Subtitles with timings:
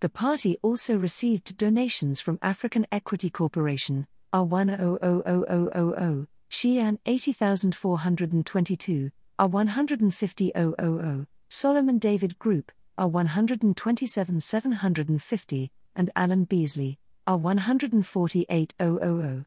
[0.00, 12.36] The party also received donations from African Equity Corporation, R100000, SHIYAN 80422, R150000, Solomon David
[12.40, 19.44] Group, R127750, and Alan Beesley, R148000.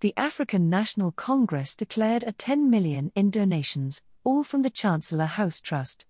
[0.00, 5.60] The African National Congress declared a 10 million in donations, all from the Chancellor House
[5.60, 6.04] Trust.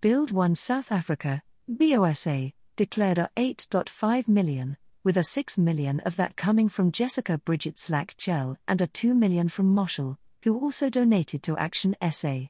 [0.00, 6.36] Build One South Africa, BOSA, declared a 8.5 million, with a 6 million of that
[6.36, 11.42] coming from Jessica Bridget Slack Gel and a 2 million from Moshal, who also donated
[11.44, 12.48] to Action SA.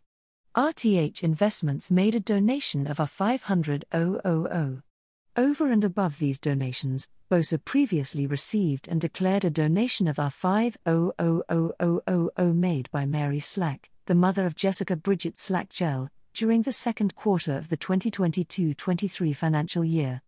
[0.57, 4.83] RTH Investments made a donation of a 500,000.
[5.37, 12.61] Over and above these donations, BOSA previously received and declared a donation of a 500,000
[12.61, 17.57] made by Mary Slack, the mother of Jessica Bridget Slack Gel, during the second quarter
[17.57, 20.21] of the 2022 23 financial year.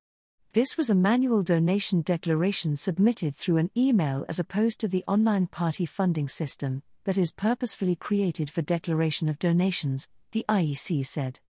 [0.53, 5.49] This was a manual donation declaration submitted through an email as opposed to the online
[5.49, 11.41] party funding system that is purposefully created for declaration of donations, the IEC said.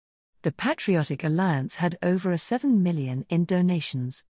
[0.42, 4.24] The Patriotic Alliance had over a 7 million in donations.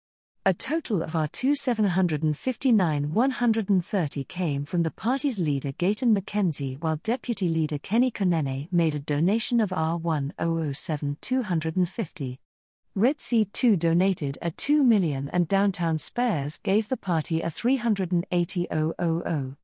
[0.44, 7.48] A total of our 2759 130 came from the party's leader Gayton McKenzie, while Deputy
[7.48, 12.40] Leader Kenny Kunene made a donation of R1007 250.
[12.96, 19.58] Red Sea 2 donated a 2 million and Downtown Spares gave the party a 380,000.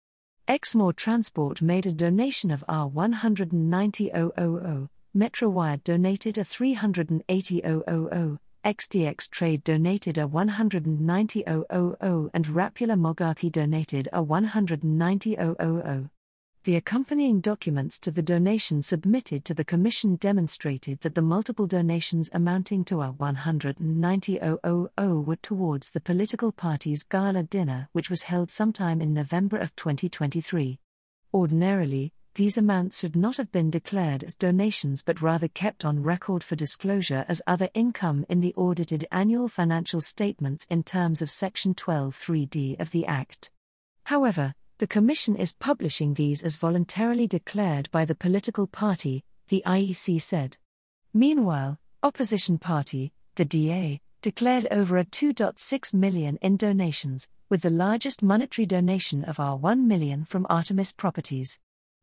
[0.50, 10.26] Exmoor Transport made a donation of R190,000, Metrowired donated a 380,000, XDX Trade donated a
[10.26, 16.10] 190,000 and Rapula Mogarki donated a 190,000.
[16.68, 22.30] The accompanying documents to the donation submitted to the Commission demonstrated that the multiple donations
[22.34, 29.00] amounting to a 190,000 were towards the political party's gala dinner, which was held sometime
[29.00, 30.78] in November of 2023.
[31.34, 36.44] Ordinarily, these amounts should not have been declared as donations but rather kept on record
[36.44, 41.76] for disclosure as other income in the audited annual financial statements in terms of Section
[41.76, 43.52] 12.3d of the Act.
[44.04, 50.22] However, the Commission is publishing these as voluntarily declared by the political party, the IEC
[50.22, 50.56] said.
[51.14, 58.22] Meanwhile, opposition party, the DA, declared over a 2.6 million in donations, with the largest
[58.22, 61.58] monetary donation of our 1 million from Artemis Properties.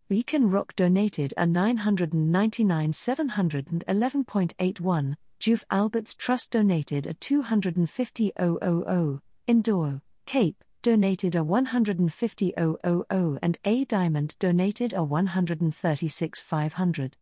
[0.09, 11.35] Beacon Rock donated a 999 711.81, Juve Alberts Trust donated a 250,000, Indoro, Cape, donated
[11.35, 17.17] a 150,000 and A Diamond donated a 136,500.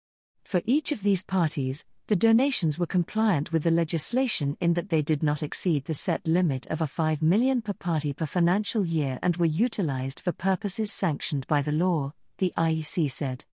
[0.43, 4.99] For each of these parties, the donations were compliant with the legislation in that they
[4.99, 9.19] did not exceed the set limit of a 5 million per party per financial year
[9.21, 13.45] and were utilized for purposes sanctioned by the law, the IEC said.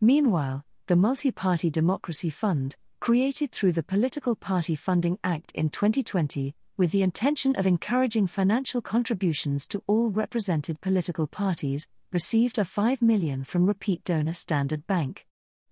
[0.00, 6.52] Meanwhile, the Multi Party Democracy Fund, created through the Political Party Funding Act in 2020,
[6.76, 13.02] with the intention of encouraging financial contributions to all represented political parties, received a 5
[13.02, 15.28] million from repeat donor Standard Bank.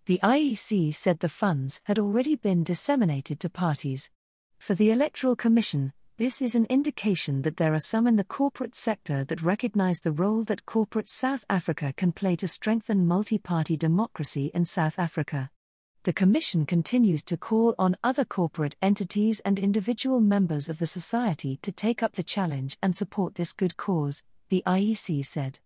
[0.08, 4.10] The IEC said the funds had already been disseminated to parties.
[4.58, 8.74] For the Electoral Commission, this is an indication that there are some in the corporate
[8.74, 13.76] sector that recognize the role that corporate South Africa can play to strengthen multi party
[13.76, 15.50] democracy in South Africa
[16.04, 21.58] the Commission continues to call on other corporate entities and individual members of the society
[21.60, 25.58] to take up the challenge and support this good cause, the IEC said.